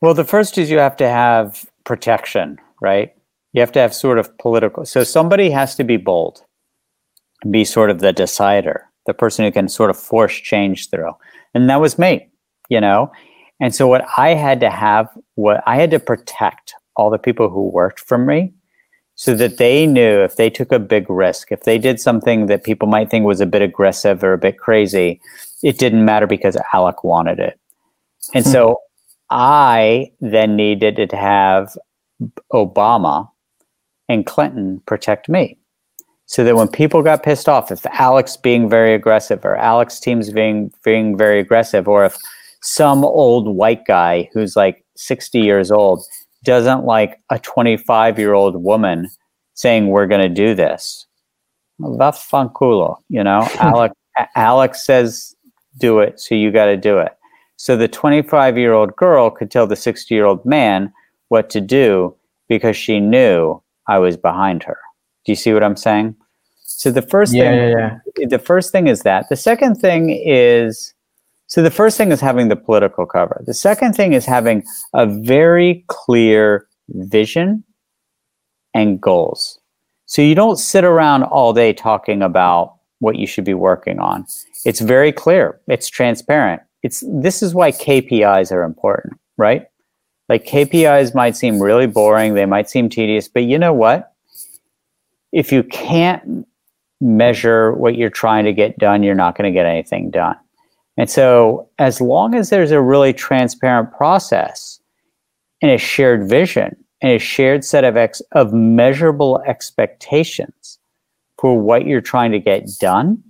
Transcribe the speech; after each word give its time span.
Well, 0.00 0.14
the 0.14 0.24
first 0.24 0.58
is 0.58 0.70
you 0.70 0.78
have 0.78 0.96
to 0.96 1.08
have 1.08 1.64
protection, 1.84 2.58
right? 2.80 3.14
You 3.52 3.60
have 3.60 3.72
to 3.72 3.80
have 3.80 3.94
sort 3.94 4.18
of 4.18 4.36
political. 4.38 4.84
So 4.84 5.04
somebody 5.04 5.50
has 5.50 5.74
to 5.76 5.84
be 5.84 5.96
bold, 5.96 6.44
be 7.50 7.64
sort 7.64 7.90
of 7.90 8.00
the 8.00 8.12
decider, 8.12 8.84
the 9.06 9.14
person 9.14 9.44
who 9.44 9.52
can 9.52 9.68
sort 9.68 9.90
of 9.90 9.96
force 9.96 10.34
change 10.34 10.90
through. 10.90 11.12
And 11.54 11.70
that 11.70 11.80
was 11.80 11.98
me, 11.98 12.28
you 12.68 12.80
know? 12.80 13.10
And 13.60 13.74
so 13.74 13.88
what 13.88 14.06
I 14.18 14.34
had 14.34 14.60
to 14.60 14.70
have, 14.70 15.08
what 15.36 15.62
I 15.66 15.76
had 15.76 15.90
to 15.92 15.98
protect 15.98 16.74
all 16.96 17.08
the 17.08 17.18
people 17.18 17.48
who 17.48 17.70
worked 17.70 18.00
for 18.00 18.18
me 18.18 18.52
so 19.14 19.34
that 19.34 19.56
they 19.56 19.86
knew 19.86 20.22
if 20.22 20.36
they 20.36 20.50
took 20.50 20.72
a 20.72 20.78
big 20.78 21.08
risk, 21.08 21.50
if 21.50 21.62
they 21.62 21.78
did 21.78 21.98
something 21.98 22.46
that 22.46 22.64
people 22.64 22.86
might 22.86 23.10
think 23.10 23.24
was 23.24 23.40
a 23.40 23.46
bit 23.46 23.62
aggressive 23.62 24.22
or 24.22 24.34
a 24.34 24.38
bit 24.38 24.58
crazy, 24.58 25.20
it 25.62 25.78
didn't 25.78 26.04
matter 26.04 26.26
because 26.26 26.58
Alec 26.74 27.02
wanted 27.02 27.38
it. 27.38 27.58
And 28.34 28.44
mm-hmm. 28.44 28.52
so 28.52 28.80
I 29.30 30.12
then 30.20 30.56
needed 30.56 30.96
to 30.96 31.16
have 31.16 31.76
Obama 32.52 33.28
and 34.08 34.24
Clinton 34.26 34.82
protect 34.86 35.28
me. 35.28 35.58
So 36.28 36.42
that 36.42 36.56
when 36.56 36.66
people 36.66 37.02
got 37.02 37.22
pissed 37.22 37.48
off, 37.48 37.70
if 37.70 37.84
Alec's 37.84 38.36
being 38.36 38.68
very 38.68 38.94
aggressive 38.94 39.44
or 39.44 39.56
Alec's 39.56 40.00
teams 40.00 40.32
being 40.32 40.72
being 40.82 41.16
very 41.16 41.38
aggressive, 41.38 41.86
or 41.86 42.04
if 42.04 42.16
some 42.62 43.04
old 43.04 43.54
white 43.54 43.84
guy 43.84 44.28
who's 44.32 44.56
like 44.56 44.84
60 44.96 45.38
years 45.38 45.70
old 45.70 46.04
doesn't 46.42 46.84
like 46.84 47.20
a 47.30 47.38
25 47.38 48.18
year 48.18 48.34
old 48.34 48.62
woman 48.62 49.08
saying 49.54 49.88
we're 49.88 50.06
going 50.06 50.20
to 50.20 50.28
do 50.28 50.54
this. 50.54 51.06
Vaffanculo, 51.80 52.96
you 53.08 53.22
know, 53.22 53.48
Alex, 53.60 53.94
Alex 54.34 54.84
says 54.84 55.36
do 55.78 56.00
it, 56.00 56.18
so 56.18 56.34
you 56.34 56.50
got 56.50 56.66
to 56.66 56.76
do 56.76 56.98
it. 56.98 57.12
So 57.56 57.76
the 57.76 57.88
25 57.88 58.58
year 58.58 58.72
old 58.72 58.94
girl 58.96 59.30
could 59.30 59.50
tell 59.50 59.66
the 59.66 59.76
60 59.76 60.14
year 60.14 60.24
old 60.24 60.44
man 60.44 60.92
what 61.28 61.50
to 61.50 61.60
do 61.60 62.14
because 62.48 62.76
she 62.76 63.00
knew 63.00 63.60
I 63.88 63.98
was 63.98 64.16
behind 64.16 64.62
her. 64.62 64.78
Do 65.24 65.32
you 65.32 65.36
see 65.36 65.52
what 65.52 65.64
I'm 65.64 65.76
saying? 65.76 66.14
So 66.62 66.90
the 66.90 67.02
first 67.02 67.34
yeah, 67.34 67.42
thing, 67.42 67.70
yeah, 67.78 67.98
yeah. 68.18 68.26
the 68.28 68.38
first 68.38 68.70
thing 68.70 68.86
is 68.86 69.02
that. 69.02 69.28
The 69.28 69.36
second 69.36 69.76
thing 69.76 70.10
is, 70.10 70.94
so 71.46 71.62
the 71.62 71.70
first 71.70 71.96
thing 71.96 72.12
is 72.12 72.20
having 72.20 72.48
the 72.48 72.56
political 72.56 73.06
cover. 73.06 73.42
The 73.46 73.54
second 73.54 73.94
thing 73.94 74.12
is 74.12 74.26
having 74.26 74.62
a 74.92 75.06
very 75.06 75.84
clear 75.88 76.66
vision 76.90 77.64
and 78.74 79.00
goals. 79.00 79.58
So 80.04 80.22
you 80.22 80.34
don't 80.34 80.56
sit 80.56 80.84
around 80.84 81.24
all 81.24 81.52
day 81.52 81.72
talking 81.72 82.22
about 82.22 82.76
what 82.98 83.16
you 83.16 83.26
should 83.26 83.44
be 83.44 83.54
working 83.54 83.98
on. 83.98 84.26
It's 84.64 84.80
very 84.80 85.12
clear. 85.12 85.60
It's 85.68 85.88
transparent. 85.88 86.62
It's 86.86 87.02
this 87.08 87.42
is 87.42 87.52
why 87.52 87.72
KPIs 87.72 88.52
are 88.52 88.62
important, 88.62 89.14
right? 89.36 89.66
Like 90.28 90.46
KPIs 90.46 91.16
might 91.16 91.34
seem 91.34 91.60
really 91.60 91.88
boring, 91.88 92.34
they 92.34 92.46
might 92.46 92.70
seem 92.70 92.88
tedious, 92.88 93.26
but 93.26 93.42
you 93.42 93.58
know 93.58 93.72
what? 93.72 94.12
If 95.32 95.50
you 95.50 95.64
can't 95.64 96.46
measure 97.00 97.72
what 97.72 97.96
you're 97.96 98.08
trying 98.08 98.44
to 98.44 98.52
get 98.52 98.78
done, 98.78 99.02
you're 99.02 99.16
not 99.16 99.36
going 99.36 99.52
to 99.52 99.56
get 99.56 99.66
anything 99.66 100.10
done. 100.10 100.36
And 100.96 101.10
so, 101.10 101.68
as 101.80 102.00
long 102.00 102.36
as 102.36 102.50
there's 102.50 102.70
a 102.70 102.80
really 102.80 103.12
transparent 103.12 103.90
process 103.90 104.78
and 105.60 105.72
a 105.72 105.78
shared 105.78 106.28
vision 106.28 106.76
and 107.00 107.10
a 107.10 107.18
shared 107.18 107.64
set 107.64 107.82
of 107.82 107.96
ex- 107.96 108.22
of 108.30 108.52
measurable 108.52 109.42
expectations 109.44 110.78
for 111.36 111.60
what 111.60 111.84
you're 111.84 112.00
trying 112.00 112.30
to 112.30 112.38
get 112.38 112.68
done, 112.78 113.24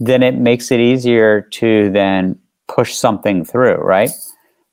then 0.00 0.24
it 0.24 0.34
makes 0.38 0.72
it 0.72 0.80
easier 0.80 1.42
to 1.52 1.90
then 1.90 2.36
push 2.68 2.94
something 2.94 3.44
through, 3.44 3.76
right? 3.76 4.10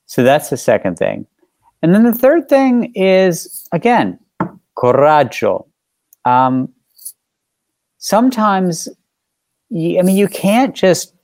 So 0.06 0.22
that's 0.22 0.50
the 0.50 0.56
second 0.56 0.96
thing. 0.96 1.26
And 1.82 1.94
then 1.94 2.04
the 2.04 2.14
third 2.14 2.48
thing 2.48 2.92
is, 2.94 3.68
again, 3.72 4.18
coraggio. 4.76 5.66
Um, 6.24 6.72
sometimes, 7.98 8.88
you, 9.70 9.98
I 9.98 10.02
mean, 10.02 10.16
you 10.16 10.28
can't 10.28 10.74
just 10.74 11.14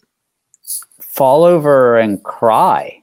fall 1.00 1.44
over 1.44 1.96
and 1.96 2.22
cry 2.24 3.02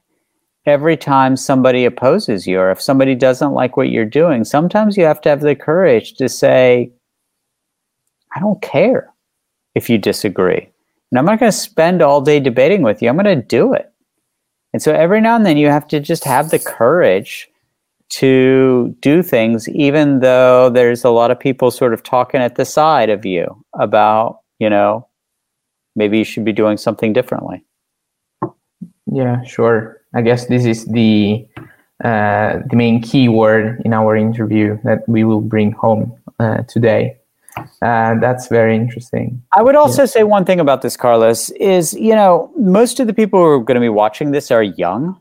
every 0.66 0.96
time 0.96 1.36
somebody 1.36 1.84
opposes 1.84 2.46
you 2.46 2.60
or 2.60 2.70
if 2.70 2.80
somebody 2.80 3.14
doesn't 3.14 3.52
like 3.52 3.76
what 3.76 3.88
you're 3.88 4.04
doing. 4.04 4.44
Sometimes 4.44 4.96
you 4.96 5.04
have 5.04 5.20
to 5.22 5.28
have 5.28 5.40
the 5.40 5.56
courage 5.56 6.14
to 6.14 6.28
say, 6.28 6.92
I 8.36 8.40
don't 8.40 8.60
care 8.62 9.12
if 9.74 9.88
you 9.88 9.98
disagree. 9.98 10.68
And 11.10 11.18
I'm 11.18 11.24
not 11.24 11.40
going 11.40 11.50
to 11.50 11.56
spend 11.56 12.02
all 12.02 12.20
day 12.20 12.40
debating 12.40 12.82
with 12.82 13.02
you. 13.02 13.08
I'm 13.08 13.16
going 13.16 13.40
to 13.40 13.46
do 13.46 13.72
it. 13.72 13.92
And 14.72 14.80
so 14.80 14.92
every 14.92 15.20
now 15.20 15.34
and 15.34 15.44
then 15.44 15.56
you 15.56 15.66
have 15.68 15.88
to 15.88 16.00
just 16.00 16.24
have 16.24 16.50
the 16.50 16.58
courage 16.58 17.48
to 18.10 18.94
do 19.00 19.22
things, 19.22 19.68
even 19.68 20.20
though 20.20 20.70
there's 20.70 21.04
a 21.04 21.10
lot 21.10 21.30
of 21.30 21.38
people 21.38 21.70
sort 21.70 21.94
of 21.94 22.02
talking 22.02 22.40
at 22.40 22.56
the 22.56 22.64
side 22.64 23.10
of 23.10 23.24
you 23.24 23.64
about, 23.78 24.40
you 24.58 24.68
know, 24.68 25.08
maybe 25.96 26.18
you 26.18 26.24
should 26.24 26.44
be 26.44 26.52
doing 26.52 26.76
something 26.76 27.12
differently. 27.12 27.64
Yeah, 29.12 29.42
sure. 29.44 30.00
I 30.14 30.22
guess 30.22 30.46
this 30.46 30.64
is 30.64 30.86
the 30.86 31.46
uh, 32.04 32.60
the 32.70 32.76
main 32.76 33.02
key 33.02 33.28
word 33.28 33.82
in 33.84 33.92
our 33.92 34.16
interview 34.16 34.78
that 34.84 35.06
we 35.06 35.22
will 35.22 35.42
bring 35.42 35.72
home 35.72 36.16
uh, 36.38 36.62
today. 36.62 37.19
Uh, 37.82 38.14
that's 38.20 38.48
very 38.48 38.76
interesting. 38.76 39.42
I 39.52 39.62
would 39.62 39.76
also 39.76 40.02
yeah. 40.02 40.06
say 40.06 40.22
one 40.24 40.44
thing 40.44 40.60
about 40.60 40.82
this, 40.82 40.96
Carlos, 40.96 41.50
is 41.50 41.94
you 41.94 42.14
know 42.14 42.52
most 42.56 43.00
of 43.00 43.06
the 43.06 43.14
people 43.14 43.40
who 43.40 43.46
are 43.46 43.62
going 43.62 43.76
to 43.76 43.80
be 43.80 43.88
watching 43.88 44.30
this 44.30 44.50
are 44.50 44.62
young. 44.62 45.20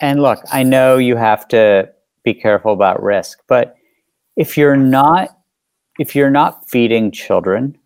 And 0.00 0.20
look, 0.20 0.40
I 0.52 0.62
know 0.64 0.98
you 0.98 1.16
have 1.16 1.48
to 1.48 1.90
be 2.24 2.34
careful 2.34 2.72
about 2.72 3.02
risk, 3.02 3.40
but 3.46 3.76
if 4.36 4.56
you're 4.56 4.76
not 4.76 5.36
if 5.98 6.16
you're 6.16 6.30
not 6.30 6.68
feeding 6.68 7.10
children, 7.12 7.78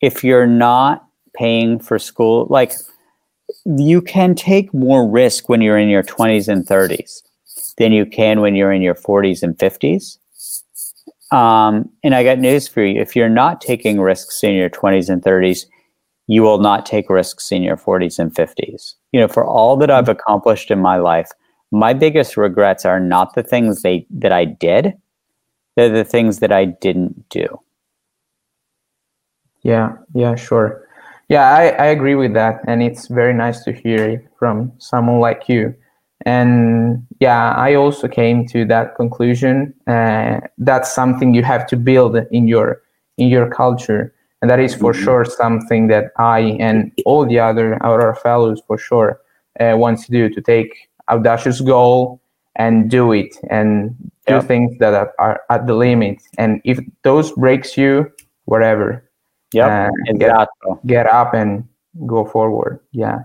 if 0.00 0.24
you're 0.24 0.46
not 0.46 1.06
paying 1.34 1.78
for 1.78 1.98
school, 1.98 2.46
like 2.50 2.72
you 3.64 4.02
can 4.02 4.34
take 4.34 4.74
more 4.74 5.08
risk 5.08 5.48
when 5.48 5.60
you're 5.60 5.78
in 5.78 5.88
your 5.88 6.02
20s 6.02 6.48
and 6.48 6.66
30s 6.66 7.22
than 7.78 7.92
you 7.92 8.06
can 8.06 8.40
when 8.40 8.54
you're 8.54 8.72
in 8.72 8.82
your 8.82 8.94
40s 8.94 9.42
and 9.42 9.56
50s. 9.56 10.18
Um, 11.34 11.90
and 12.04 12.14
I 12.14 12.24
got 12.24 12.38
news 12.38 12.68
for 12.68 12.84
you. 12.84 13.00
If 13.00 13.16
you're 13.16 13.28
not 13.28 13.60
taking 13.60 14.00
risks 14.00 14.44
in 14.44 14.54
your 14.54 14.68
20s 14.68 15.08
and 15.08 15.22
30s, 15.22 15.64
you 16.26 16.42
will 16.42 16.58
not 16.58 16.86
take 16.86 17.08
risks 17.08 17.50
in 17.50 17.62
your 17.62 17.76
40s 17.76 18.18
and 18.18 18.34
50s. 18.34 18.94
You 19.12 19.20
know, 19.20 19.28
for 19.28 19.44
all 19.44 19.76
that 19.78 19.90
I've 19.90 20.08
accomplished 20.08 20.70
in 20.70 20.78
my 20.78 20.96
life, 20.96 21.30
my 21.70 21.94
biggest 21.94 22.36
regrets 22.36 22.84
are 22.84 23.00
not 23.00 23.34
the 23.34 23.42
things 23.42 23.82
they 23.82 24.06
that 24.10 24.32
I 24.32 24.44
did, 24.44 24.92
they're 25.74 25.88
the 25.88 26.04
things 26.04 26.40
that 26.40 26.52
I 26.52 26.66
didn't 26.66 27.28
do. 27.30 27.46
Yeah, 29.62 29.96
yeah, 30.14 30.34
sure. 30.34 30.86
Yeah, 31.28 31.50
I, 31.50 31.68
I 31.68 31.86
agree 31.86 32.14
with 32.14 32.34
that. 32.34 32.60
And 32.66 32.82
it's 32.82 33.06
very 33.06 33.32
nice 33.32 33.64
to 33.64 33.72
hear 33.72 34.04
it 34.10 34.28
from 34.38 34.72
someone 34.78 35.20
like 35.20 35.48
you 35.48 35.74
and 36.24 37.06
yeah 37.20 37.52
i 37.52 37.74
also 37.74 38.06
came 38.08 38.46
to 38.46 38.64
that 38.64 38.94
conclusion 38.96 39.72
uh, 39.86 40.40
that's 40.58 40.94
something 40.94 41.34
you 41.34 41.42
have 41.42 41.66
to 41.66 41.76
build 41.76 42.16
in 42.30 42.46
your 42.48 42.82
in 43.18 43.28
your 43.28 43.48
culture. 43.48 44.14
And 44.40 44.50
that 44.50 44.58
is 44.58 44.74
for 44.74 44.92
mm-hmm. 44.92 45.04
sure 45.04 45.24
something 45.24 45.86
that 45.88 46.10
i 46.18 46.40
and 46.58 46.90
all 47.06 47.24
the 47.26 47.38
other 47.38 47.80
our 47.82 48.14
fellows 48.16 48.60
for 48.66 48.76
sure 48.76 49.20
uh, 49.60 49.74
want 49.76 50.00
to 50.00 50.10
do 50.10 50.28
to 50.28 50.40
take 50.40 50.88
audacious 51.08 51.60
goal 51.60 52.20
and 52.56 52.90
do 52.90 53.12
it 53.12 53.36
and 53.50 53.94
do 54.26 54.34
yep. 54.34 54.44
things 54.44 54.76
that 54.78 54.94
are, 54.94 55.12
are, 55.18 55.40
at 55.48 55.66
the 55.66 55.74
limit. 55.74 56.18
And 56.38 56.60
if 56.64 56.78
those 57.02 57.32
breaks 57.32 57.76
you 57.76 58.10
whatever. 58.46 59.08
Yeah 59.52 59.88
uh, 59.88 60.12
get, 60.18 60.48
get 60.86 61.06
up 61.06 61.34
and 61.34 61.68
go 62.06 62.24
forward. 62.24 62.80
Yeah 62.90 63.20